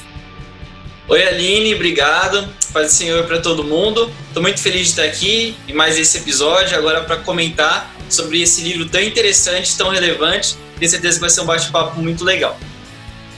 [1.10, 2.48] Oi, Aline, obrigado.
[2.72, 4.10] Paz do Senhor para todo mundo.
[4.30, 8.62] Estou muito feliz de estar aqui em mais esse episódio, agora para comentar sobre esse
[8.62, 10.56] livro tão interessante, tão relevante.
[10.80, 12.58] Tenho certeza que vai ser um bate-papo muito legal.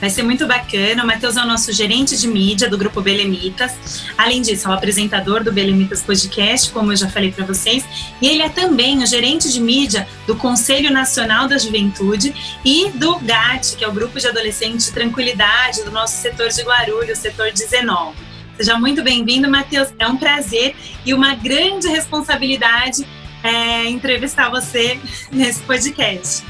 [0.00, 1.04] Vai ser muito bacana.
[1.04, 4.06] O Matheus é o nosso gerente de mídia do Grupo Belemitas.
[4.16, 7.84] Além disso, é o apresentador do Belemitas Podcast, como eu já falei para vocês.
[8.20, 13.18] E ele é também o gerente de mídia do Conselho Nacional da Juventude e do
[13.18, 17.52] GAT, que é o Grupo de Adolescentes de Tranquilidade do nosso setor de Guarulhos, setor
[17.52, 18.16] 19.
[18.56, 19.88] Seja muito bem-vindo, Matheus.
[19.98, 20.74] É um prazer
[21.04, 23.06] e uma grande responsabilidade
[23.42, 24.98] é, entrevistar você
[25.30, 26.42] nesse podcast.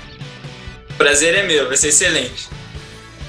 [0.97, 2.60] Prazer é meu, vai ser excelente.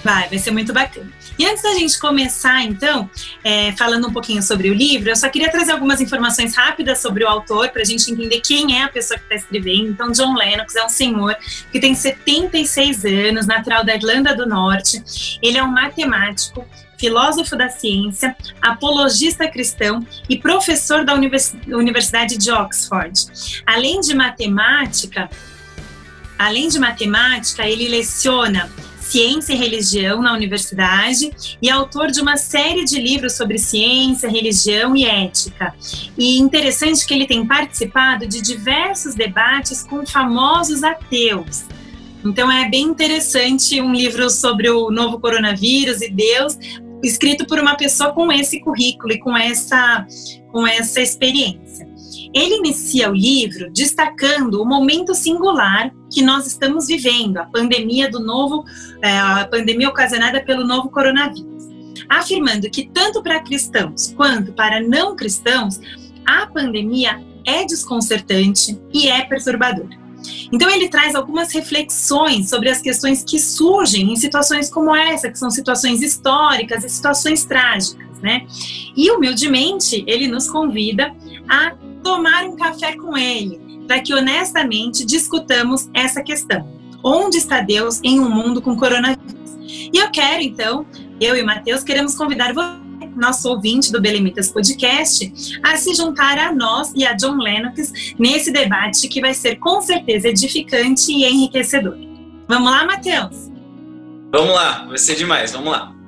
[0.03, 1.11] Vai, vai ser muito bacana.
[1.37, 3.09] E antes da gente começar, então,
[3.43, 7.23] é, falando um pouquinho sobre o livro, eu só queria trazer algumas informações rápidas sobre
[7.23, 9.89] o autor, para a gente entender quem é a pessoa que está escrevendo.
[9.89, 11.35] Então, John Lennox é um senhor
[11.71, 15.39] que tem 76 anos, natural da Irlanda do Norte.
[15.41, 16.65] Ele é um matemático,
[16.97, 23.63] filósofo da ciência, apologista cristão e professor da Universidade de Oxford.
[23.65, 25.29] Além de matemática,
[26.37, 28.69] além de matemática, ele leciona
[29.01, 34.29] ciência e religião na universidade e é autor de uma série de livros sobre ciência,
[34.29, 35.73] religião e ética.
[36.17, 41.65] E interessante que ele tem participado de diversos debates com famosos ateus.
[42.23, 46.57] Então é bem interessante um livro sobre o novo coronavírus e Deus,
[47.03, 50.05] escrito por uma pessoa com esse currículo e com essa,
[50.51, 51.90] com essa experiência.
[52.33, 58.19] Ele inicia o livro destacando o momento singular que nós estamos vivendo, a pandemia do
[58.19, 58.63] novo,
[59.01, 61.65] é, a pandemia ocasionada pelo novo coronavírus,
[62.09, 65.79] afirmando que tanto para cristãos quanto para não cristãos,
[66.25, 70.01] a pandemia é desconcertante e é perturbadora.
[70.51, 75.39] Então ele traz algumas reflexões sobre as questões que surgem em situações como essa, que
[75.39, 78.45] são situações históricas e situações trágicas, né?
[78.95, 81.13] E humildemente ele nos convida
[81.49, 86.67] a tomar um café com ele, para que honestamente discutamos essa questão.
[87.03, 89.31] Onde está Deus em um mundo com coronavírus?
[89.93, 90.85] E eu quero, então,
[91.19, 92.81] eu e o Matheus queremos convidar você,
[93.15, 98.51] nosso ouvinte do Belemitas Podcast, a se juntar a nós e a John Lennox nesse
[98.51, 101.97] debate que vai ser com certeza edificante e enriquecedor.
[102.47, 103.51] Vamos lá, Matheus?
[104.31, 106.00] Vamos lá, vai ser demais, vamos lá.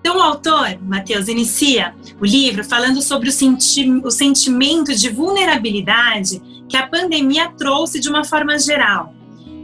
[0.00, 6.40] Então, o autor, Mateus, inicia o livro falando sobre o, senti o sentimento de vulnerabilidade
[6.68, 9.14] que a pandemia trouxe de uma forma geral.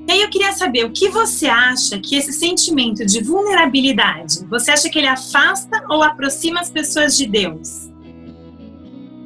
[0.07, 4.71] E aí eu queria saber o que você acha que esse sentimento de vulnerabilidade, você
[4.71, 7.89] acha que ele afasta ou aproxima as pessoas de Deus?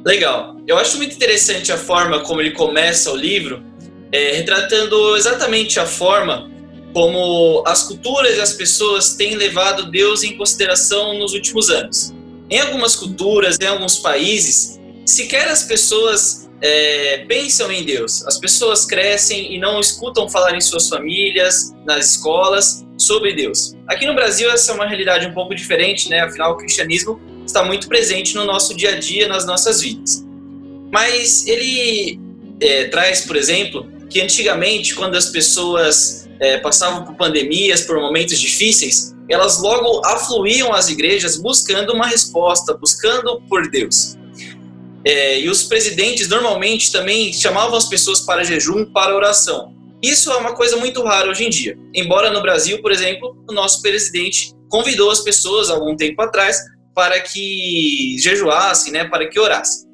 [0.05, 0.55] Legal.
[0.65, 3.61] Eu acho muito interessante a forma como ele começa o livro,
[4.11, 6.49] é, retratando exatamente a forma
[6.93, 12.13] como as culturas e as pessoas têm levado Deus em consideração nos últimos anos.
[12.49, 18.25] Em algumas culturas, em alguns países, sequer as pessoas é, pensam em Deus.
[18.25, 23.75] As pessoas crescem e não escutam falar em suas famílias, nas escolas, sobre Deus.
[23.87, 26.21] Aqui no Brasil essa é uma realidade um pouco diferente, né?
[26.21, 30.25] Afinal, o cristianismo está muito presente no nosso dia a dia, nas nossas vidas.
[30.91, 32.19] Mas ele
[32.59, 38.39] é, traz, por exemplo, que antigamente, quando as pessoas é, passavam por pandemias, por momentos
[38.39, 44.17] difíceis, elas logo afluíam às igrejas buscando uma resposta, buscando por Deus.
[45.05, 49.73] É, e os presidentes normalmente também chamavam as pessoas para jejum, para oração.
[50.01, 51.77] Isso é uma coisa muito rara hoje em dia.
[51.93, 56.57] Embora no Brasil, por exemplo, o nosso presidente convidou as pessoas algum tempo atrás
[56.95, 59.87] para que jejuassem, né, para que orassem.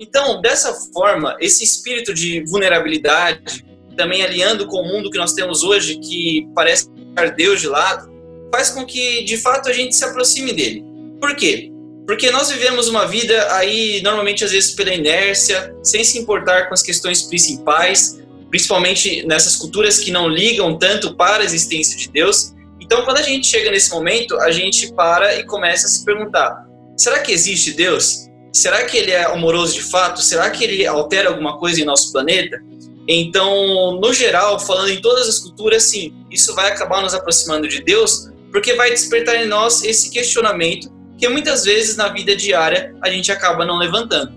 [0.00, 3.64] Então, dessa forma, esse espírito de vulnerabilidade,
[3.96, 8.10] também alinhando com o mundo que nós temos hoje, que parece deixar Deus de lado,
[8.52, 10.84] faz com que, de fato, a gente se aproxime dele.
[11.20, 11.70] Por quê?
[12.06, 16.74] Porque nós vivemos uma vida aí, normalmente, às vezes, pela inércia, sem se importar com
[16.74, 22.52] as questões principais, principalmente nessas culturas que não ligam tanto para a existência de Deus.
[22.80, 26.66] Então, quando a gente chega nesse momento, a gente para e começa a se perguntar:
[26.96, 28.28] será que existe Deus?
[28.52, 30.20] Será que ele é amoroso de fato?
[30.20, 32.60] Será que ele altera alguma coisa em nosso planeta?
[33.06, 37.82] Então, no geral, falando em todas as culturas, sim, isso vai acabar nos aproximando de
[37.82, 43.10] Deus, porque vai despertar em nós esse questionamento que muitas vezes na vida diária a
[43.10, 44.32] gente acaba não levantando.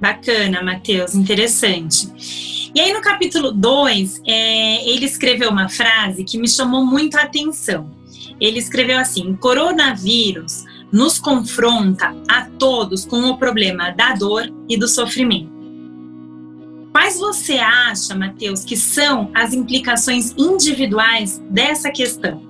[0.00, 2.70] Bacana, Matheus, interessante.
[2.74, 7.22] E aí no capítulo 2, é, ele escreveu uma frase que me chamou muito a
[7.22, 7.90] atenção.
[8.40, 14.88] Ele escreveu assim: coronavírus nos confronta a todos com o problema da dor e do
[14.88, 15.53] sofrimento.
[16.94, 22.40] Quais você acha, Mateus, que são as implicações individuais dessa questão?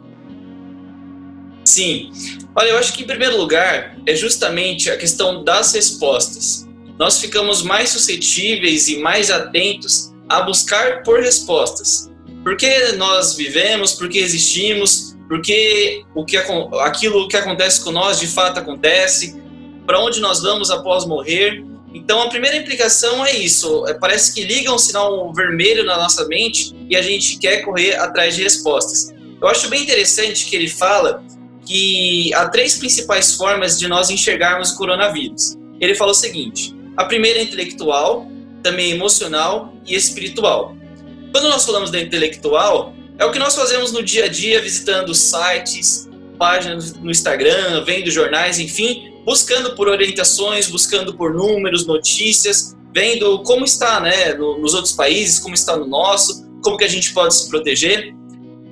[1.64, 2.12] Sim.
[2.54, 6.68] Olha, eu acho que em primeiro lugar é justamente a questão das respostas.
[6.98, 12.12] Nós ficamos mais suscetíveis e mais atentos a buscar por respostas.
[12.42, 16.36] Por que nós vivemos, por que existimos, porque o que,
[16.82, 19.42] aquilo que acontece com nós de fato acontece,
[19.86, 21.64] para onde nós vamos após morrer.
[21.94, 26.26] Então, a primeira implicação é isso: é, parece que liga um sinal vermelho na nossa
[26.26, 29.14] mente e a gente quer correr atrás de respostas.
[29.40, 31.22] Eu acho bem interessante que ele fala
[31.64, 35.56] que há três principais formas de nós enxergarmos o coronavírus.
[35.80, 38.28] Ele fala o seguinte: a primeira é intelectual,
[38.62, 40.76] também emocional e espiritual.
[41.30, 45.14] Quando nós falamos da intelectual, é o que nós fazemos no dia a dia, visitando
[45.14, 46.08] sites,
[46.38, 53.64] páginas no Instagram, vendo jornais, enfim, buscando por orientações, buscando por números, notícias, vendo como
[53.64, 57.48] está né, nos outros países, como está no nosso, como que a gente pode se
[57.48, 58.14] proteger.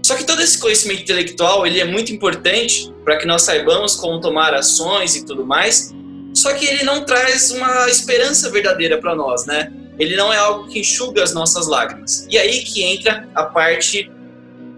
[0.04, 4.20] Só que todo esse conhecimento intelectual ele é muito importante para que nós saibamos como
[4.20, 5.92] tomar ações e tudo mais.
[6.34, 9.72] Só que ele não traz uma esperança verdadeira para nós, né?
[9.98, 12.26] Ele não é algo que enxuga as nossas lágrimas.
[12.30, 14.10] E aí que entra a parte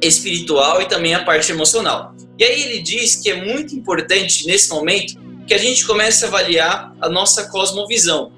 [0.02, 2.14] espiritual e também a parte emocional.
[2.38, 6.28] E aí ele diz que é muito importante nesse momento que a gente comece a
[6.28, 8.32] avaliar a nossa cosmovisão.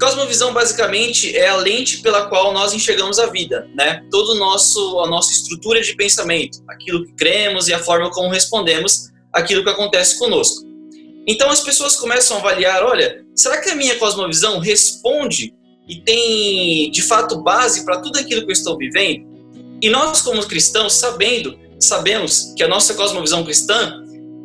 [0.00, 4.02] Cosmovisão basicamente é a lente pela qual nós enxergamos a vida, né?
[4.10, 9.10] Todo nosso a nossa estrutura de pensamento, aquilo que cremos e a forma como respondemos
[9.32, 10.66] aquilo que acontece conosco.
[11.26, 15.54] Então as pessoas começam a avaliar, olha, será que a minha cosmovisão responde
[15.86, 19.28] e tem de fato base para tudo aquilo que eu estou vivendo?
[19.82, 23.99] E nós, como cristãos, sabendo, sabemos que a nossa cosmovisão cristã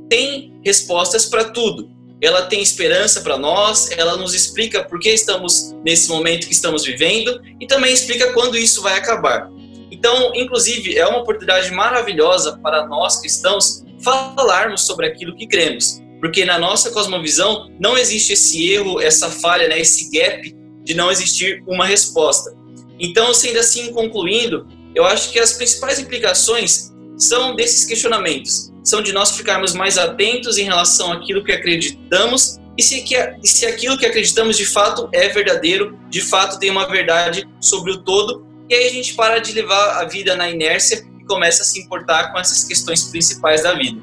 [0.10, 1.90] tem respostas para tudo.
[2.22, 6.86] Ela tem esperança para nós, ela nos explica por que estamos nesse momento que estamos
[6.86, 9.50] vivendo e também explica quando isso vai acabar.
[9.92, 16.46] Então, inclusive, é uma oportunidade maravilhosa para nós cristãos falarmos sobre aquilo que cremos, porque
[16.46, 21.64] na nossa cosmovisão não existe esse erro, essa falha, né, esse gap de não existir
[21.68, 22.56] uma resposta.
[23.00, 29.12] Então, sendo assim, concluindo, eu acho que as principais implicações são desses questionamentos, são de
[29.12, 34.06] nós ficarmos mais atentos em relação àquilo que acreditamos e se, que, se aquilo que
[34.06, 38.88] acreditamos de fato é verdadeiro, de fato tem uma verdade sobre o todo, e aí
[38.88, 42.40] a gente para de levar a vida na inércia e começa a se importar com
[42.40, 44.02] essas questões principais da vida.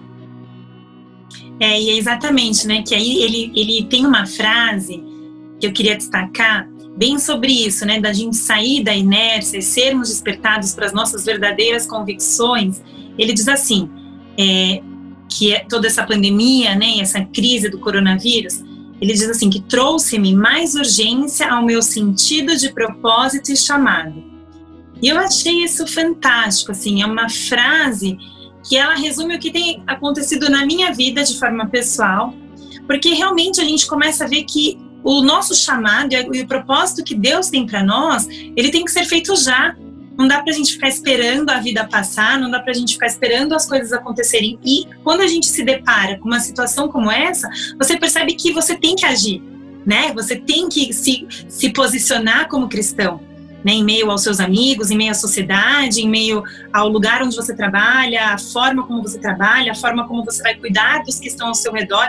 [1.61, 5.05] É, e é exatamente, né, que aí ele, ele tem uma frase
[5.61, 10.09] que eu queria destacar, bem sobre isso, né, da gente sair da inércia e sermos
[10.09, 12.83] despertados para as nossas verdadeiras convicções.
[13.19, 13.89] Ele diz assim,
[14.39, 14.83] é,
[15.29, 18.63] que é toda essa pandemia, né, essa crise do coronavírus,
[19.01, 24.23] ele diz assim que trouxe-me mais urgência ao meu sentido de propósito e chamado.
[25.03, 28.17] E eu achei isso fantástico, assim, é uma frase
[28.69, 32.33] que ela resume o que tem acontecido na minha vida de forma pessoal,
[32.87, 37.15] porque realmente a gente começa a ver que o nosso chamado e o propósito que
[37.15, 39.75] Deus tem para nós, ele tem que ser feito já.
[40.17, 42.95] Não dá para a gente ficar esperando a vida passar, não dá para a gente
[42.95, 44.59] ficar esperando as coisas acontecerem.
[44.65, 48.77] E quando a gente se depara com uma situação como essa, você percebe que você
[48.77, 49.43] tem que agir,
[49.87, 50.13] né?
[50.13, 53.32] Você tem que se, se posicionar como cristão
[53.65, 56.43] né, em meio aos seus amigos, em meio à sociedade, em meio
[56.73, 60.55] ao lugar onde você trabalha, a forma como você trabalha, a forma como você vai
[60.55, 62.09] cuidar dos que estão ao seu redor,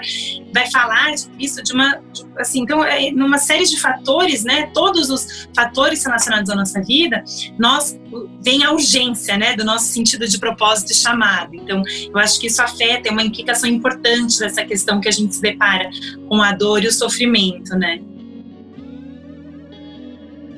[0.54, 2.00] vai falar isso de uma,
[2.38, 7.24] assim, então, é, numa série de fatores, né, todos os fatores relacionados à nossa vida,
[7.58, 7.98] nós
[8.42, 11.56] vem a urgência, né, do nosso sentido de propósito e chamado.
[11.56, 15.36] Então, eu acho que isso afeta, é uma implicação importante dessa questão que a gente
[15.36, 15.90] se depara
[16.28, 18.00] com a dor e o sofrimento, né.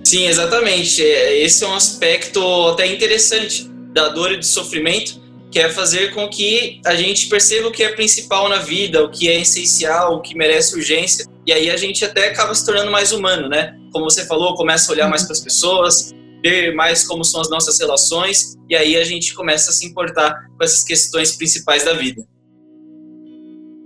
[0.05, 1.03] Sim, exatamente.
[1.03, 5.19] É, esse é um aspecto até interessante da dor e do sofrimento,
[5.51, 9.09] que é fazer com que a gente perceba o que é principal na vida, o
[9.09, 12.91] que é essencial, o que merece urgência, e aí a gente até acaba se tornando
[12.91, 13.75] mais humano, né?
[13.91, 16.11] Como você falou, começa a olhar mais para as pessoas,
[16.43, 20.35] ver mais como são as nossas relações, e aí a gente começa a se importar
[20.55, 22.23] com essas questões principais da vida.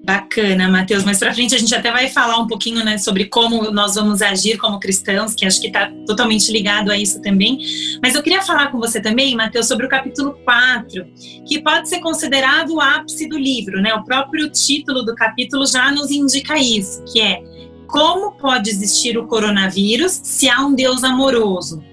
[0.04, 1.04] Bacana, Matheus.
[1.04, 4.22] Mais para frente a gente até vai falar um pouquinho né, sobre como nós vamos
[4.22, 7.60] agir como cristãos, que acho que está totalmente ligado a isso também.
[8.02, 11.06] Mas eu queria falar com você também, Matheus, sobre o capítulo 4,
[11.46, 13.82] que pode ser considerado o ápice do livro.
[13.82, 13.94] Né?
[13.94, 17.44] O próprio título do capítulo já nos indica isso, que é
[17.88, 21.84] Como pode existir o coronavírus se há um Deus amoroso?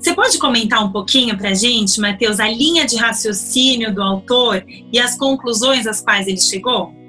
[0.00, 4.64] Você pode comentar um pouquinho para a gente, Matheus, a linha de raciocínio do autor
[4.92, 7.03] e as conclusões às quais ele chegou?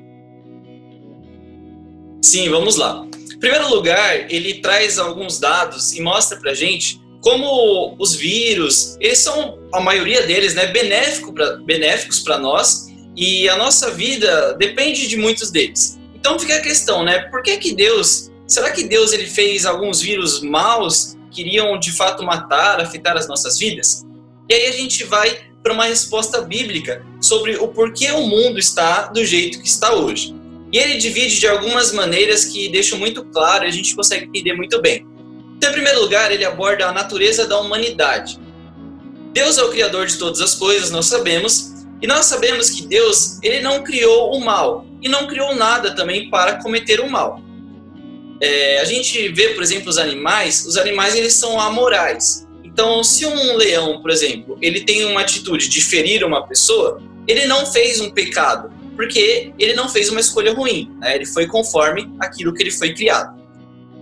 [2.25, 3.05] Sim, vamos lá.
[3.31, 9.19] Em primeiro lugar, ele traz alguns dados e mostra pra gente como os vírus, eles
[9.19, 15.07] são, a maioria deles, né, benéfico pra, benéficos para nós e a nossa vida depende
[15.07, 15.99] de muitos deles.
[16.15, 20.01] Então fica a questão, né, por que que Deus, será que Deus ele fez alguns
[20.01, 24.03] vírus maus que iriam de fato matar, afetar as nossas vidas?
[24.49, 29.09] E aí a gente vai para uma resposta bíblica sobre o porquê o mundo está
[29.09, 30.34] do jeito que está hoje.
[30.75, 34.51] E ele divide de algumas maneiras que deixam muito claro e a gente consegue entender
[34.51, 35.07] muito bem.
[35.55, 38.37] Então, em primeiro lugar, ele aborda a natureza da humanidade.
[39.31, 43.39] Deus é o criador de todas as coisas, nós sabemos, e nós sabemos que Deus,
[43.41, 47.39] ele não criou o mal e não criou nada também para cometer o mal.
[48.41, 52.45] É, a gente vê, por exemplo, os animais, os animais eles são amorais.
[52.65, 57.45] Então, se um leão, por exemplo, ele tem uma atitude de ferir uma pessoa, ele
[57.45, 61.15] não fez um pecado, porque ele não fez uma escolha ruim, né?
[61.15, 63.35] ele foi conforme aquilo que ele foi criado.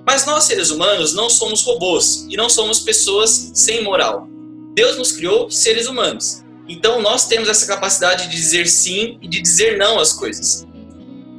[0.06, 4.28] Mas nós, seres humanos, não somos robôs e não somos pessoas sem moral.
[4.74, 6.44] Deus nos criou seres humanos.
[6.68, 10.66] Então nós temos essa capacidade de dizer sim e de dizer não às coisas.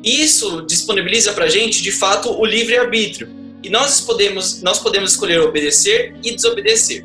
[0.03, 3.29] Isso disponibiliza para a gente, de fato, o livre-arbítrio.
[3.63, 7.05] E nós podemos, nós podemos escolher obedecer e desobedecer.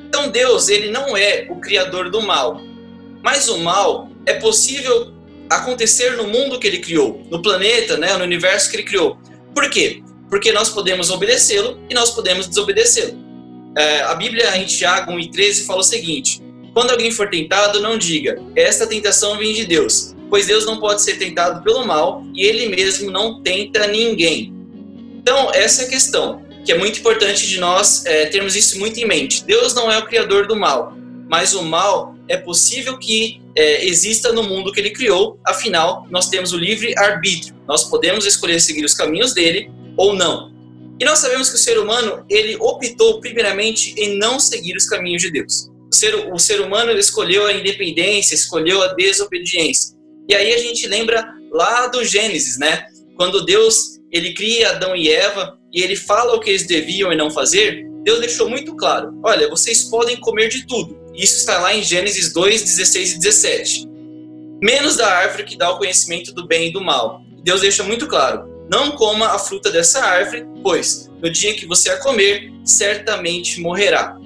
[0.00, 2.60] Então Deus, ele não é o criador do mal.
[3.22, 5.13] Mas o mal é possível
[5.56, 9.18] acontecer no mundo que ele criou, no planeta, né, no universo que ele criou.
[9.54, 10.02] Por quê?
[10.28, 13.22] Porque nós podemos obedecê-lo e nós podemos desobedecê-lo.
[13.76, 16.40] É, a Bíblia em Tiago 1,13 fala o seguinte:
[16.72, 21.02] Quando alguém for tentado, não diga, esta tentação vem de Deus, pois Deus não pode
[21.02, 24.52] ser tentado pelo mal e ele mesmo não tenta ninguém.
[25.18, 28.98] Então, essa é a questão, que é muito importante de nós é, termos isso muito
[29.00, 29.44] em mente.
[29.44, 30.96] Deus não é o criador do mal,
[31.28, 36.28] mas o mal é possível que é, exista no mundo que ele criou, afinal, nós
[36.28, 37.54] temos o livre arbítrio.
[37.66, 40.52] Nós podemos escolher seguir os caminhos dele ou não.
[40.98, 45.22] E nós sabemos que o ser humano, ele optou primeiramente em não seguir os caminhos
[45.22, 45.70] de Deus.
[45.90, 49.94] O ser, o ser humano escolheu a independência, escolheu a desobediência.
[50.28, 52.86] E aí a gente lembra lá do Gênesis, né?
[53.16, 57.16] Quando Deus, ele cria Adão e Eva e ele fala o que eles deviam e
[57.16, 61.03] não fazer, Deus deixou muito claro: olha, vocês podem comer de tudo.
[61.14, 63.88] Isso está lá em Gênesis 2, 16 e 17.
[64.62, 67.22] Menos da árvore que dá o conhecimento do bem e do mal.
[67.42, 71.90] Deus deixa muito claro: não coma a fruta dessa árvore, pois no dia que você
[71.90, 74.18] a comer, certamente morrerá.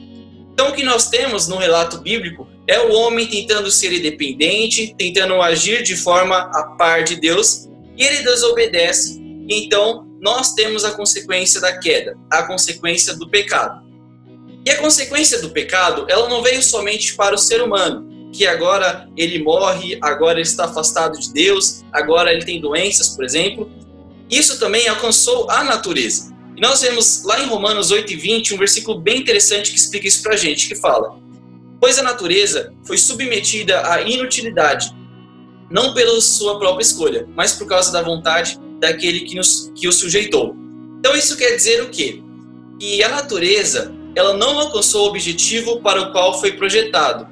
[0.52, 5.40] Então, o que nós temos no relato bíblico é o homem tentando ser independente, tentando
[5.40, 9.20] agir de forma a par de Deus, e ele desobedece.
[9.48, 13.87] Então, nós temos a consequência da queda, a consequência do pecado.
[14.64, 19.08] E a consequência do pecado, ela não veio somente para o ser humano, que agora
[19.16, 23.70] ele morre, agora ele está afastado de Deus, agora ele tem doenças, por exemplo.
[24.30, 26.36] Isso também alcançou a natureza.
[26.56, 30.06] E nós vemos lá em Romanos 8 e 20 um versículo bem interessante que explica
[30.08, 31.18] isso para a gente, que fala:
[31.80, 34.94] Pois a natureza foi submetida à inutilidade,
[35.70, 39.92] não pela sua própria escolha, mas por causa da vontade daquele que, nos, que o
[39.92, 40.56] sujeitou.
[40.98, 42.22] Então isso quer dizer o quê?
[42.78, 47.28] Que a natureza ela não alcançou o objetivo para o qual foi projetado.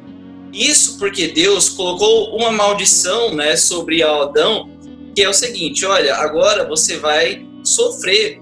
[0.52, 4.70] Isso porque Deus colocou uma maldição né, sobre Adão,
[5.14, 8.40] que é o seguinte: olha, agora você vai sofrer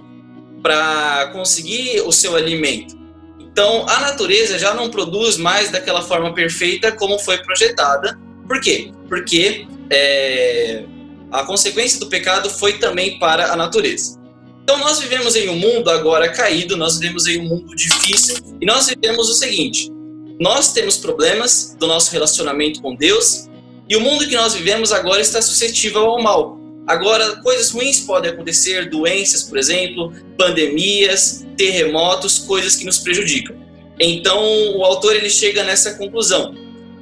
[0.62, 2.94] para conseguir o seu alimento.
[3.38, 8.18] Então, a natureza já não produz mais daquela forma perfeita como foi projetada.
[8.46, 8.90] Por quê?
[9.08, 10.84] Porque é,
[11.30, 14.24] a consequência do pecado foi também para a natureza.
[14.64, 18.64] Então, nós vivemos em um mundo agora caído, nós vivemos em um mundo difícil e
[18.64, 19.92] nós vivemos o seguinte:
[20.40, 23.47] nós temos problemas do nosso relacionamento com Deus
[23.87, 26.59] e o mundo que nós vivemos agora está suscetível ao mal.
[26.87, 33.56] Agora, coisas ruins podem acontecer, doenças, por exemplo, pandemias, terremotos, coisas que nos prejudicam.
[34.00, 34.42] Então,
[34.76, 36.54] o autor ele chega nessa conclusão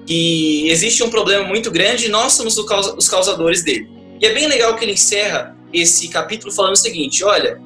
[0.05, 3.89] que existe um problema muito grande e nós somos os causadores dele.
[4.21, 7.61] E é bem legal que ele encerra esse capítulo falando o seguinte: olha,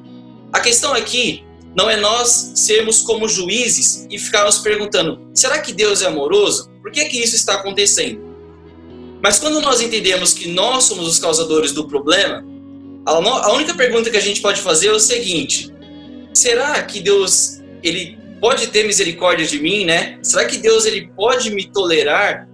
[0.51, 1.43] a questão aqui
[1.75, 6.69] não é nós sermos como juízes e ficarmos perguntando: será que Deus é amoroso?
[6.81, 8.27] Por que, que isso está acontecendo?
[9.21, 12.45] Mas quando nós entendemos que nós somos os causadores do problema,
[13.05, 15.73] a única pergunta que a gente pode fazer é o seguinte:
[16.33, 20.19] será que Deus ele pode ter misericórdia de mim, né?
[20.21, 22.47] Será que Deus ele pode me tolerar?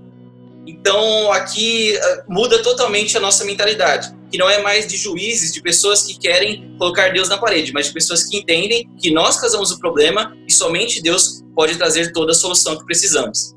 [0.65, 5.61] Então aqui ah, muda totalmente a nossa mentalidade, que não é mais de juízes, de
[5.61, 9.69] pessoas que querem colocar Deus na parede, mas de pessoas que entendem que nós causamos
[9.69, 13.53] o problema e somente Deus pode trazer toda a solução que precisamos.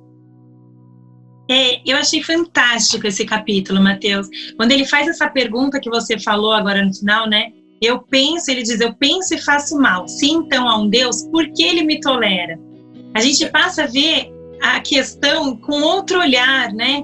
[1.50, 4.28] É, eu achei fantástico esse capítulo, Mateus.
[4.58, 7.52] Quando ele faz essa pergunta que você falou agora no final, né?
[7.80, 10.06] Eu penso, ele diz, eu penso e faço mal.
[10.06, 12.58] Se então há um Deus, por que ele me tolera?
[13.14, 14.30] A gente passa a ver
[14.60, 17.02] a questão com outro olhar, né?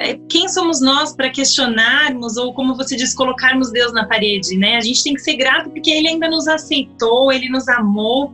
[0.00, 4.76] É, quem somos nós para questionarmos ou, como você diz, colocarmos Deus na parede, né?
[4.76, 8.32] A gente tem que ser grato porque Ele ainda nos aceitou, Ele nos amou,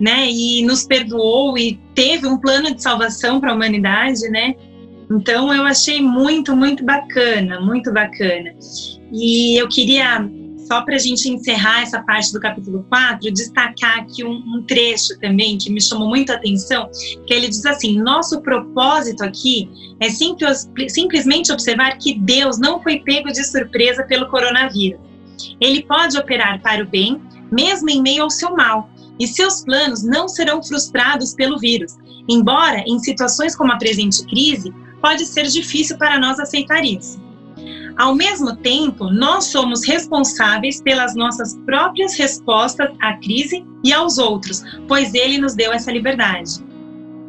[0.00, 0.28] né?
[0.28, 4.54] E nos perdoou e teve um plano de salvação para a humanidade, né?
[5.10, 8.52] Então eu achei muito, muito bacana, muito bacana.
[9.12, 10.28] E eu queria,
[10.66, 15.18] só para a gente encerrar essa parte do capítulo 4, destacar aqui um, um, trecho
[15.20, 16.90] também que me chamou muito a atenção,
[17.26, 19.68] que ele diz assim, nosso propósito aqui
[20.00, 25.00] é simples, simplesmente observar que Deus não foi pego de surpresa pelo coronavírus.
[25.60, 30.02] Ele pode operar para o bem, mesmo em meio ao seu mal, e seus planos
[30.02, 31.96] não serão frustrados pelo vírus.
[32.28, 37.23] Embora, em situações como a presente crise, pode ser difícil para nós aceitar isso.
[37.96, 44.62] Ao mesmo tempo, nós somos responsáveis pelas nossas próprias respostas à crise e aos outros,
[44.88, 46.64] pois ele nos deu essa liberdade.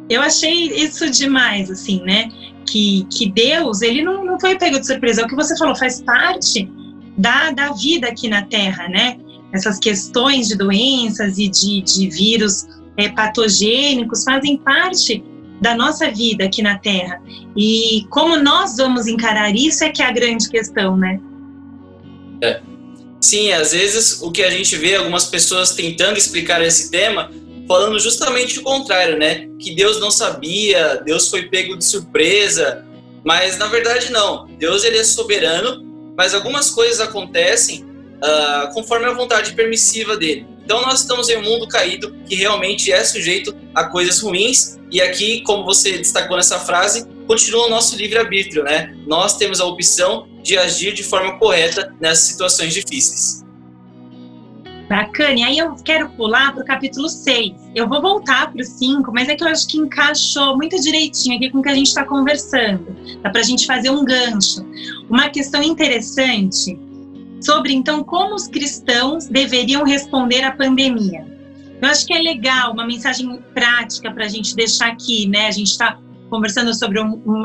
[0.08, 2.30] Eu achei isso demais, assim, né?
[2.66, 5.22] Que, que Deus, ele não, não foi pego de surpresa.
[5.22, 6.68] É o que você falou, faz parte
[7.16, 9.18] da, da vida aqui na Terra, né?
[9.52, 15.22] Essas questões de doenças e de, de vírus é, patogênicos fazem parte
[15.60, 17.20] da nossa vida aqui na Terra.
[17.56, 21.20] E como nós vamos encarar isso é que é a grande questão, né?
[22.42, 22.60] É.
[23.20, 27.30] Sim, às vezes o que a gente vê algumas pessoas tentando explicar esse tema
[27.66, 29.48] falando justamente o contrário, né?
[29.58, 32.84] Que Deus não sabia, Deus foi pego de surpresa,
[33.24, 34.46] mas na verdade não.
[34.58, 35.84] Deus ele é soberano,
[36.16, 40.46] mas algumas coisas acontecem uh, conforme a vontade permissiva dele.
[40.66, 45.00] Então nós estamos em um mundo caído que realmente é sujeito a coisas ruins e
[45.00, 48.92] aqui, como você destacou nessa frase, continua o nosso livre-arbítrio, né?
[49.06, 53.46] Nós temos a opção de agir de forma correta nessas situações difíceis.
[54.88, 55.38] Bacana.
[55.38, 57.52] E aí eu quero pular para o capítulo 6.
[57.72, 61.36] Eu vou voltar para o 5, mas é que eu acho que encaixou muito direitinho
[61.36, 62.96] aqui com o que a gente está conversando.
[63.22, 64.66] Dá para a gente fazer um gancho.
[65.08, 66.76] Uma questão interessante
[67.46, 71.24] sobre então como os cristãos deveriam responder à pandemia.
[71.80, 75.46] Eu acho que é legal, uma mensagem prática para a gente deixar aqui, né?
[75.46, 77.44] A gente está conversando sobre um, um,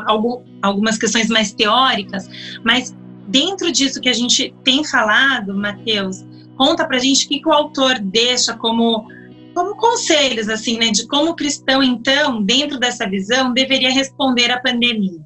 [0.60, 2.28] algumas questões mais teóricas,
[2.64, 2.94] mas
[3.28, 6.24] dentro disso que a gente tem falado, Mateus,
[6.56, 9.06] conta para a gente o que, que o autor deixa como
[9.54, 14.58] como conselhos, assim, né, de como o cristão, então, dentro dessa visão, deveria responder à
[14.58, 15.20] pandemia.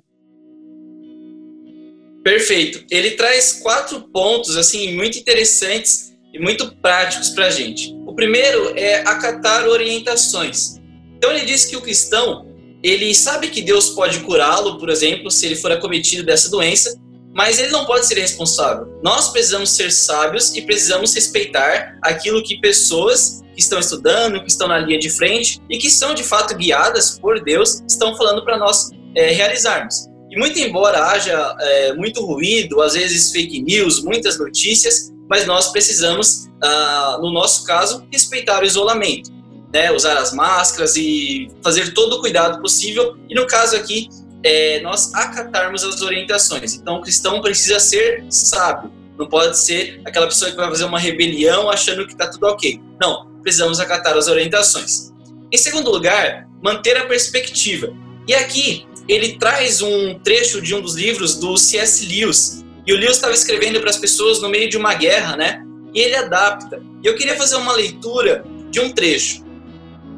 [2.26, 2.84] Perfeito.
[2.90, 7.94] Ele traz quatro pontos assim muito interessantes e muito práticos para a gente.
[8.04, 10.80] O primeiro é acatar orientações.
[11.16, 12.44] Então ele diz que o cristão
[12.82, 16.98] ele sabe que Deus pode curá-lo, por exemplo, se ele for acometido dessa doença,
[17.32, 18.88] mas ele não pode ser responsável.
[19.04, 24.66] Nós precisamos ser sábios e precisamos respeitar aquilo que pessoas que estão estudando, que estão
[24.66, 28.58] na linha de frente e que são de fato guiadas por Deus estão falando para
[28.58, 30.15] nós é, realizarmos.
[30.30, 35.70] E muito embora haja é, muito ruído, às vezes fake news, muitas notícias, mas nós
[35.70, 39.30] precisamos, ah, no nosso caso, respeitar o isolamento,
[39.72, 39.92] né?
[39.92, 43.16] usar as máscaras e fazer todo o cuidado possível.
[43.28, 44.08] E no caso aqui,
[44.44, 46.74] é, nós acatarmos as orientações.
[46.74, 48.92] Então, o cristão precisa ser sábio.
[49.18, 52.80] Não pode ser aquela pessoa que vai fazer uma rebelião achando que está tudo ok.
[53.00, 55.12] Não, precisamos acatar as orientações.
[55.50, 57.92] Em segundo lugar, manter a perspectiva.
[58.28, 62.04] E aqui ele traz um trecho de um dos livros do C.S.
[62.06, 62.64] Lewis.
[62.86, 65.62] E o Lewis estava escrevendo para as pessoas no meio de uma guerra, né?
[65.94, 66.82] E ele adapta.
[67.02, 69.44] E eu queria fazer uma leitura de um trecho.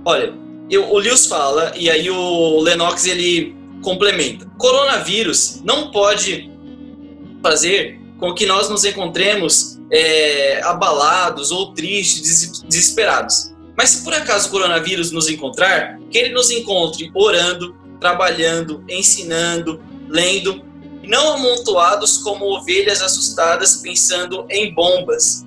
[0.05, 0.33] Olha,
[0.71, 4.47] eu, o Lewis fala, e aí o Lennox ele complementa.
[4.59, 6.51] Coronavírus não pode
[7.43, 13.55] fazer com que nós nos encontremos é, abalados ou tristes, desesperados.
[13.77, 19.83] Mas se por acaso o coronavírus nos encontrar, que ele nos encontre orando, trabalhando, ensinando,
[20.09, 20.65] lendo,
[21.03, 25.45] não amontoados como ovelhas assustadas pensando em bombas.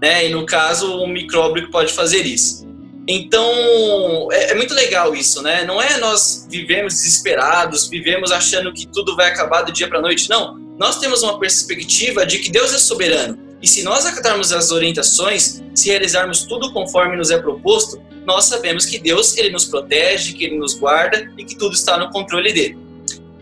[0.00, 0.28] Né?
[0.28, 2.68] E no caso, um micróbio que pode fazer isso.
[3.08, 5.64] Então, é, é, muito legal isso, né?
[5.64, 10.28] Não é nós vivemos desesperados, vivemos achando que tudo vai acabar do dia para noite.
[10.30, 10.58] Não.
[10.78, 13.38] Nós temos uma perspectiva de que Deus é soberano.
[13.60, 18.86] E se nós acatarmos as orientações, se realizarmos tudo conforme nos é proposto, nós sabemos
[18.86, 22.52] que Deus ele nos protege, que ele nos guarda e que tudo está no controle
[22.52, 22.78] dele.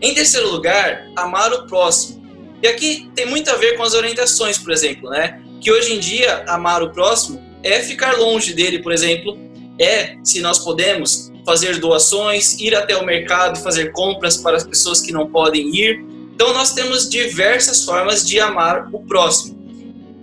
[0.01, 2.19] Em terceiro lugar, amar o próximo.
[2.63, 5.39] E aqui tem muito a ver com as orientações, por exemplo, né?
[5.61, 9.37] Que hoje em dia amar o próximo é ficar longe dele, por exemplo,
[9.77, 15.01] é, se nós podemos, fazer doações, ir até o mercado fazer compras para as pessoas
[15.01, 16.03] que não podem ir.
[16.33, 19.55] Então nós temos diversas formas de amar o próximo.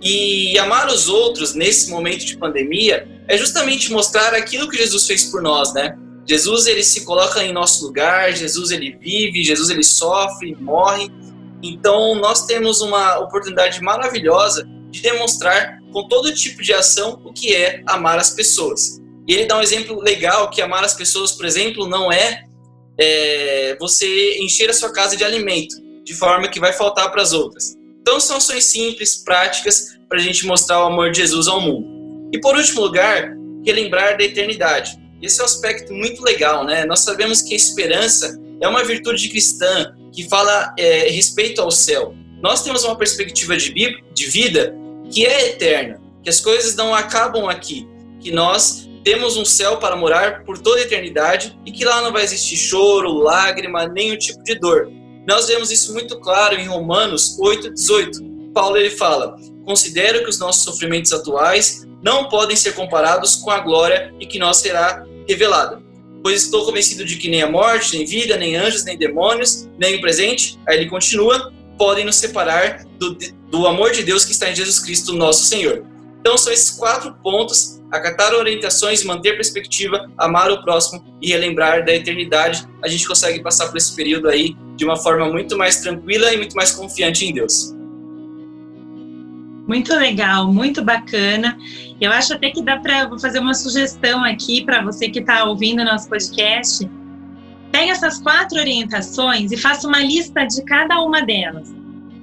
[0.01, 5.25] E amar os outros nesse momento de pandemia é justamente mostrar aquilo que Jesus fez
[5.25, 5.97] por nós, né?
[6.27, 11.09] Jesus ele se coloca em nosso lugar, Jesus ele vive, Jesus ele sofre, morre.
[11.63, 17.55] Então nós temos uma oportunidade maravilhosa de demonstrar com todo tipo de ação o que
[17.55, 19.01] é amar as pessoas.
[19.27, 22.43] E ele dá um exemplo legal que amar as pessoas, por exemplo, não é,
[22.99, 27.33] é você encher a sua casa de alimento de forma que vai faltar para as
[27.33, 27.75] outras.
[28.01, 31.96] Então são ações simples, práticas para a gente mostrar o amor de Jesus ao mundo.
[32.31, 33.35] E por último lugar,
[33.65, 34.97] relembrar da eternidade.
[35.21, 36.85] Esse é um aspecto muito legal, né?
[36.85, 42.13] Nós sabemos que a esperança é uma virtude cristã que fala é, respeito ao céu.
[42.41, 44.75] Nós temos uma perspectiva de, de vida
[45.11, 47.87] que é eterna, que as coisas não acabam aqui,
[48.19, 52.11] que nós temos um céu para morar por toda a eternidade e que lá não
[52.11, 54.91] vai existir choro, lágrima, nenhum tipo de dor.
[55.25, 58.51] Nós vemos isso muito claro em Romanos 8:18.
[58.53, 59.35] Paulo ele fala:
[59.65, 64.39] "Considero que os nossos sofrimentos atuais não podem ser comparados com a glória e que
[64.39, 65.83] nós será revelada.
[66.23, 69.95] Pois estou convencido de que nem a morte, nem vida, nem anjos, nem demônios, nem
[69.95, 73.17] o presente, aí ele continua, podem nos separar do,
[73.51, 75.85] do amor de Deus que está em Jesus Cristo, nosso Senhor.
[76.21, 81.93] Então são esses quatro pontos: acatar orientações, manter perspectiva, amar o próximo e relembrar da
[81.93, 82.65] eternidade.
[82.81, 86.37] A gente consegue passar por esse período aí de uma forma muito mais tranquila e
[86.37, 87.76] muito mais confiante em Deus.
[89.67, 91.57] Muito legal, muito bacana.
[91.99, 95.83] Eu acho até que dá para fazer uma sugestão aqui para você que está ouvindo
[95.83, 96.89] nosso podcast.
[97.69, 101.75] Pega essas quatro orientações e faça uma lista de cada uma delas.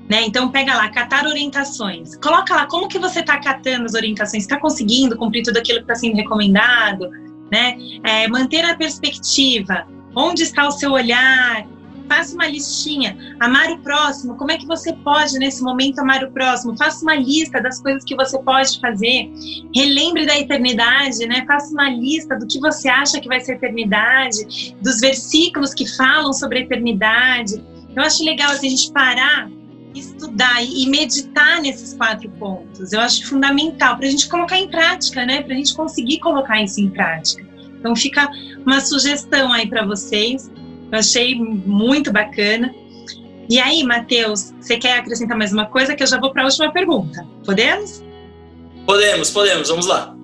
[0.08, 0.22] Né?
[0.24, 2.16] Então pega lá, catar orientações.
[2.16, 5.84] Coloca lá como que você está catando as orientações, está conseguindo cumprir tudo aquilo que
[5.84, 7.10] está sendo recomendado,
[7.50, 7.76] né?
[8.02, 11.66] É, manter a perspectiva, onde está o seu olhar,
[12.08, 13.16] faça uma listinha.
[13.40, 16.76] Amar o próximo, como é que você pode nesse momento amar o próximo?
[16.76, 19.30] Faça uma lista das coisas que você pode fazer.
[19.74, 21.44] Relembre da eternidade, né?
[21.46, 26.32] Faça uma lista do que você acha que vai ser eternidade, dos versículos que falam
[26.32, 27.62] sobre a eternidade.
[27.94, 29.50] Eu acho legal assim, a gente parar
[29.94, 32.92] estudar e meditar nesses quatro pontos.
[32.92, 35.42] Eu acho fundamental para a gente colocar em prática, né?
[35.42, 37.44] Para a gente conseguir colocar isso em prática.
[37.78, 38.28] Então fica
[38.66, 40.50] uma sugestão aí para vocês.
[40.94, 42.72] Eu achei muito bacana.
[43.50, 46.44] E aí, Matheus, você quer acrescentar mais uma coisa que eu já vou para a
[46.44, 47.26] última pergunta?
[47.44, 48.02] Podemos?
[48.86, 49.68] Podemos, podemos.
[49.68, 50.14] Vamos lá.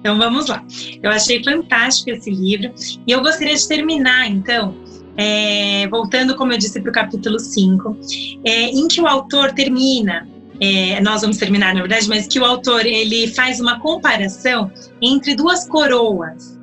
[0.00, 0.64] Então vamos lá.
[1.02, 2.72] Eu achei fantástico esse livro
[3.06, 4.74] e eu gostaria de terminar, então,
[5.18, 7.96] é, voltando, como eu disse, para o capítulo 5,
[8.44, 10.26] é, em que o autor termina,
[10.60, 15.34] é, nós vamos terminar, na verdade, mas que o autor ele faz uma comparação entre
[15.34, 16.58] duas coroas.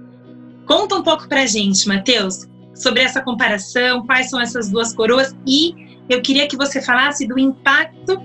[0.65, 5.73] Conta um pouco para gente, Mateus, sobre essa comparação, quais são essas duas coroas e
[6.09, 8.21] eu queria que você falasse do impacto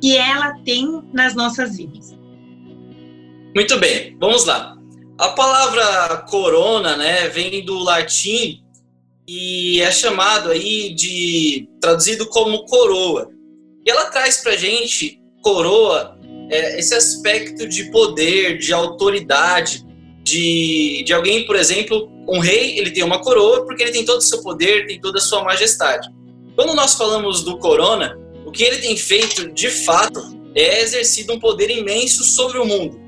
[0.00, 2.14] que ela tem nas nossas vidas.
[3.54, 4.76] Muito bem, vamos lá.
[5.16, 8.62] A palavra corona, né, vem do latim
[9.26, 13.30] e é chamado aí de traduzido como coroa.
[13.86, 16.18] E ela traz para gente coroa
[16.50, 19.84] é, esse aspecto de poder, de autoridade,
[20.22, 24.18] de, de alguém, por exemplo, um rei, ele tem uma coroa porque ele tem todo
[24.18, 26.08] o seu poder, tem toda a sua majestade.
[26.54, 30.20] Quando nós falamos do corona, o que ele tem feito, de fato,
[30.54, 33.00] é exercido um poder imenso sobre o mundo.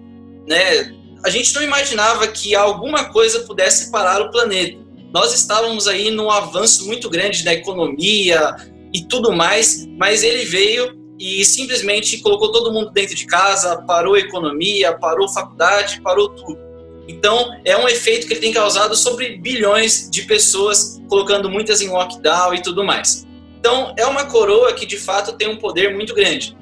[0.46, 0.92] Né?
[1.24, 4.78] A gente não imaginava que alguma coisa pudesse parar o planeta.
[5.12, 8.56] Nós estávamos aí num avanço muito grande da economia
[8.92, 14.14] e tudo mais, mas ele veio e simplesmente colocou todo mundo dentro de casa, parou
[14.14, 16.65] a economia, parou a faculdade, parou tudo.
[17.08, 21.88] Então, é um efeito que ele tem causado sobre bilhões de pessoas, colocando muitas em
[21.88, 23.26] lockdown e tudo mais.
[23.58, 26.56] Então, é uma coroa que de fato tem um poder muito grande.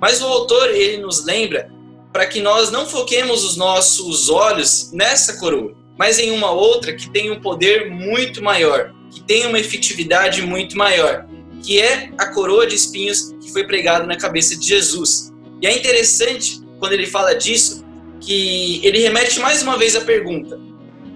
[0.00, 1.70] Mas o autor, ele nos lembra
[2.12, 7.10] para que nós não foquemos os nossos olhos nessa coroa, mas em uma outra que
[7.10, 11.26] tem um poder muito maior, que tem uma efetividade muito maior,
[11.62, 15.32] que é a coroa de espinhos que foi pregada na cabeça de Jesus.
[15.60, 17.84] E é interessante quando ele fala disso,
[18.20, 20.60] que ele remete mais uma vez à pergunta: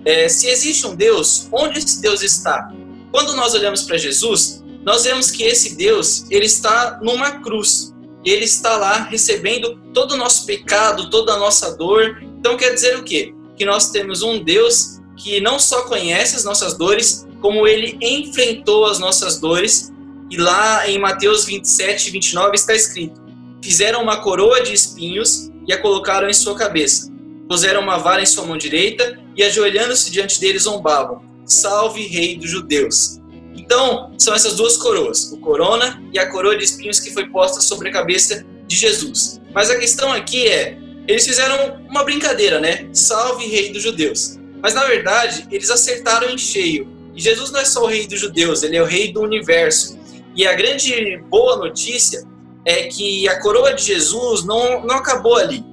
[0.04, 2.72] é, se existe um Deus, onde esse Deus está?
[3.12, 7.94] Quando nós olhamos para Jesus, nós vemos que esse Deus ele está numa cruz.
[8.24, 12.22] Ele está lá recebendo todo o nosso pecado, toda a nossa dor.
[12.38, 13.34] Então quer dizer o quê?
[13.56, 18.86] Que nós temos um Deus que não só conhece as nossas dores, como ele enfrentou
[18.86, 19.92] as nossas dores.
[20.30, 23.22] E lá em Mateus 27, 29 está escrito:
[23.62, 27.12] Fizeram uma coroa de espinhos e a colocaram em sua cabeça.
[27.48, 32.50] Puseram uma vara em sua mão direita e, ajoelhando-se diante dele, zombavam: Salve, Rei dos
[32.50, 33.20] Judeus!
[33.56, 37.60] Então, são essas duas coroas, o corona e a coroa de espinhos que foi posta
[37.60, 39.40] sobre a cabeça de Jesus.
[39.54, 42.88] Mas a questão aqui é, eles fizeram uma brincadeira, né?
[42.92, 44.38] Salve, Rei dos Judeus!
[44.62, 46.88] Mas na verdade, eles acertaram em cheio.
[47.14, 49.98] E Jesus não é só o Rei dos Judeus, ele é o Rei do universo.
[50.34, 52.26] E a grande boa notícia
[52.64, 55.64] é que a coroa de Jesus não, não acabou ali.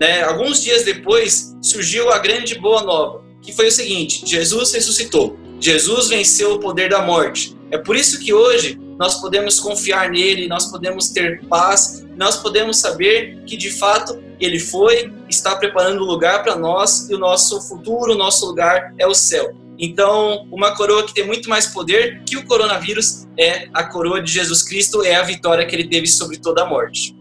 [0.00, 0.22] Né?
[0.22, 6.08] Alguns dias depois surgiu a grande boa nova, que foi o seguinte: Jesus ressuscitou, Jesus
[6.08, 7.56] venceu o poder da morte.
[7.70, 12.78] É por isso que hoje nós podemos confiar nele, nós podemos ter paz, nós podemos
[12.78, 17.60] saber que de fato ele foi, está preparando o lugar para nós e o nosso
[17.62, 19.54] futuro, o nosso lugar é o céu.
[19.78, 24.32] Então, uma coroa que tem muito mais poder que o coronavírus é a coroa de
[24.32, 27.16] Jesus Cristo, é a vitória que ele teve sobre toda a morte.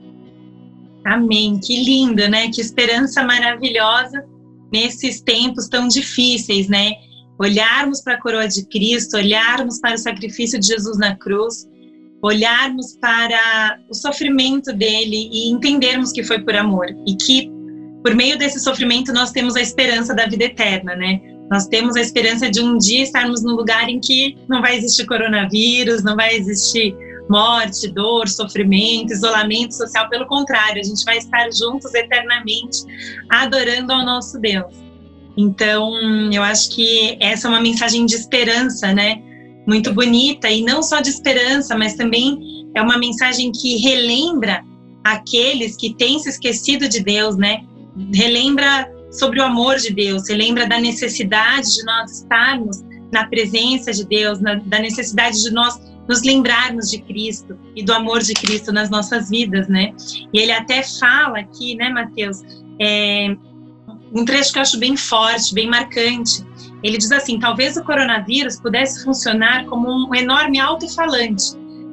[1.06, 1.60] Amém.
[1.60, 2.50] Que linda, né?
[2.50, 4.26] Que esperança maravilhosa
[4.74, 6.94] nesses tempos tão difíceis, né?
[7.40, 11.68] Olharmos para a coroa de Cristo, olharmos para o sacrifício de Jesus na cruz,
[12.22, 17.52] olharmos para o sofrimento dele e entendermos que foi por amor e que
[18.04, 21.22] por meio desse sofrimento nós temos a esperança da vida eterna, né?
[21.50, 25.06] Nós temos a esperança de um dia estarmos num lugar em que não vai existir
[25.06, 26.96] coronavírus, não vai existir
[27.30, 30.10] morte, dor, sofrimento, isolamento social.
[30.10, 32.80] Pelo contrário, a gente vai estar juntos eternamente,
[33.30, 34.74] adorando ao nosso Deus.
[35.36, 35.94] Então,
[36.32, 39.22] eu acho que essa é uma mensagem de esperança, né?
[39.68, 44.64] Muito bonita, e não só de esperança, mas também é uma mensagem que relembra
[45.04, 47.62] aqueles que têm se esquecido de Deus, né?
[48.14, 53.92] Relembra sobre o amor de Deus, você lembra da necessidade de nós estarmos na presença
[53.92, 58.34] de Deus, na, da necessidade de nós nos lembrarmos de Cristo e do amor de
[58.34, 59.94] Cristo nas nossas vidas, né?
[60.34, 62.42] E ele até fala aqui, né, Mateus,
[62.80, 63.36] é,
[64.14, 66.46] um trecho que eu acho bem forte, bem marcante.
[66.82, 71.44] Ele diz assim: talvez o coronavírus pudesse funcionar como um enorme alto-falante,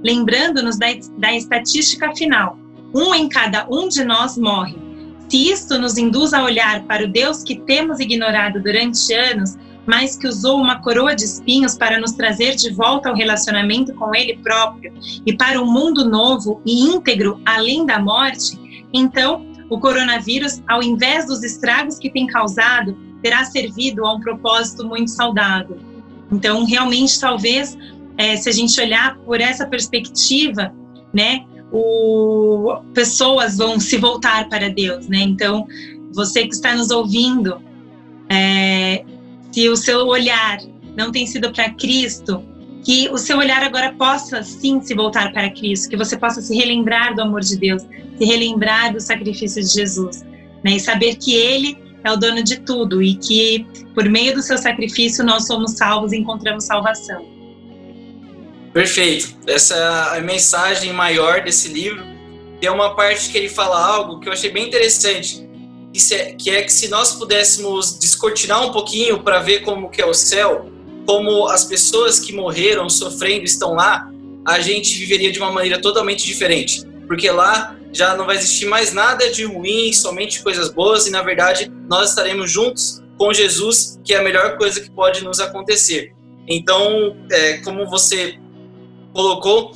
[0.02, 0.86] lembrando-nos da,
[1.18, 2.56] da estatística final:
[2.94, 4.83] um em cada um de nós morre.
[5.34, 10.16] Se isto nos induz a olhar para o Deus que temos ignorado durante anos, mas
[10.16, 14.36] que usou uma coroa de espinhos para nos trazer de volta ao relacionamento com Ele
[14.36, 14.92] próprio
[15.26, 21.26] e para um mundo novo e íntegro além da morte, então o coronavírus, ao invés
[21.26, 25.80] dos estragos que tem causado, terá servido a um propósito muito saudável.
[26.30, 27.76] Então, realmente, talvez,
[28.16, 30.72] é, se a gente olhar por essa perspectiva,
[31.12, 35.18] né, o, pessoas vão se voltar para Deus, né?
[35.18, 35.66] Então,
[36.12, 37.60] você que está nos ouvindo,
[38.28, 39.04] é,
[39.50, 40.58] se o seu olhar
[40.96, 42.44] não tem sido para Cristo,
[42.84, 46.54] que o seu olhar agora possa sim se voltar para Cristo, que você possa se
[46.54, 50.22] relembrar do amor de Deus, se relembrar do sacrifício de Jesus,
[50.62, 50.76] né?
[50.76, 54.58] E saber que Ele é o dono de tudo e que por meio do seu
[54.58, 57.33] sacrifício nós somos salvos e encontramos salvação.
[58.74, 59.36] Perfeito.
[59.46, 62.02] Essa é a mensagem maior desse livro.
[62.60, 65.48] Tem uma parte que ele fala algo que eu achei bem interessante,
[66.36, 70.12] que é que se nós pudéssemos descortinar um pouquinho para ver como que é o
[70.12, 70.68] céu,
[71.06, 74.10] como as pessoas que morreram sofrendo estão lá,
[74.44, 76.82] a gente viveria de uma maneira totalmente diferente.
[77.06, 81.22] Porque lá já não vai existir mais nada de ruim, somente coisas boas, e na
[81.22, 86.12] verdade nós estaremos juntos com Jesus, que é a melhor coisa que pode nos acontecer.
[86.48, 88.38] Então, é, como você
[89.14, 89.72] colocou,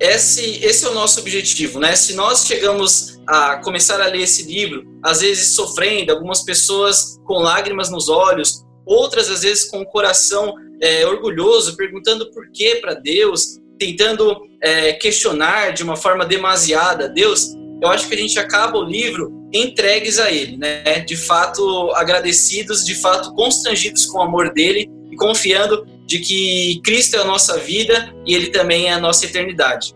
[0.00, 1.94] esse, esse é o nosso objetivo, né?
[1.94, 7.34] Se nós chegamos a começar a ler esse livro, às vezes sofrendo, algumas pessoas com
[7.34, 12.94] lágrimas nos olhos, outras às vezes com o coração é, orgulhoso, perguntando por que para
[12.94, 18.78] Deus, tentando é, questionar de uma forma demasiada Deus, eu acho que a gente acaba
[18.78, 21.00] o livro entregues a Ele, né?
[21.00, 27.16] De fato agradecidos, de fato constrangidos com o amor dele e confiando de que Cristo
[27.16, 29.94] é a nossa vida e Ele também é a nossa eternidade.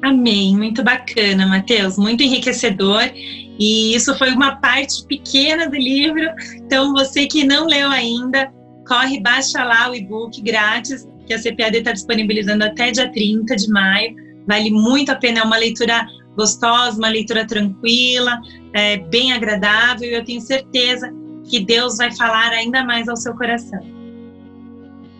[0.00, 3.10] Amém, muito bacana, Mateus, muito enriquecedor.
[3.14, 6.22] E isso foi uma parte pequena do livro.
[6.56, 8.50] Então, você que não leu ainda,
[8.86, 13.68] corre, baixa lá o e-book grátis, que a CPAD está disponibilizando até dia 30 de
[13.68, 14.14] maio.
[14.46, 18.40] Vale muito a pena, é uma leitura gostosa, uma leitura tranquila,
[18.72, 20.08] é, bem agradável.
[20.08, 21.12] E eu tenho certeza
[21.48, 24.01] que Deus vai falar ainda mais ao seu coração.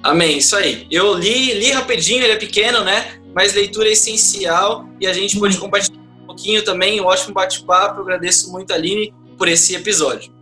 [0.02, 0.86] Amém, isso aí.
[0.90, 3.20] Eu li, li rapidinho, ele é pequeno, né?
[3.34, 7.00] Mas leitura é essencial e a gente pode compartilhar um pouquinho também.
[7.00, 8.00] Um ótimo bate-papo.
[8.00, 10.32] Agradeço muito a Aline por esse episódio.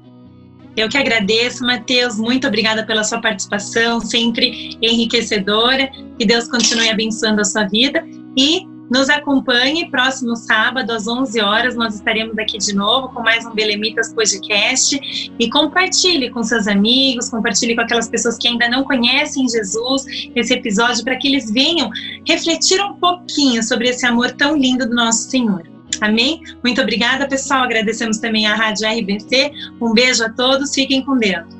[0.76, 2.16] Eu que agradeço, Matheus.
[2.16, 5.90] Muito obrigada pela sua participação, sempre enriquecedora.
[6.18, 8.02] Que Deus continue abençoando a sua vida.
[8.36, 11.76] E nos acompanhe próximo sábado às 11 horas.
[11.76, 17.28] Nós estaremos aqui de novo com mais um Belemitas Podcast e compartilhe com seus amigos,
[17.28, 21.88] compartilhe com aquelas pessoas que ainda não conhecem Jesus esse episódio para que eles venham
[22.26, 25.62] refletir um pouquinho sobre esse amor tão lindo do nosso Senhor.
[26.00, 26.40] Amém?
[26.64, 27.62] Muito obrigada, pessoal.
[27.62, 29.52] Agradecemos também à Rádio RBC.
[29.80, 30.74] Um beijo a todos.
[30.74, 31.59] Fiquem com Deus.